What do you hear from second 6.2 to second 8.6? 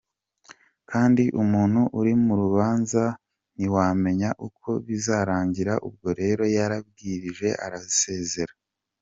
rero yaribwirije arasezera.